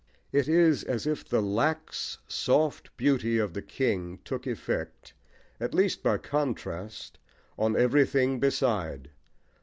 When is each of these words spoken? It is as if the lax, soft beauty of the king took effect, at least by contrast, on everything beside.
It 0.31 0.47
is 0.47 0.81
as 0.83 1.05
if 1.05 1.23
the 1.29 1.43
lax, 1.43 2.17
soft 2.27 2.89
beauty 2.97 3.37
of 3.37 3.53
the 3.53 3.61
king 3.61 4.17
took 4.25 4.47
effect, 4.47 5.13
at 5.59 5.75
least 5.75 6.01
by 6.01 6.17
contrast, 6.17 7.19
on 7.55 7.75
everything 7.77 8.39
beside. 8.39 9.11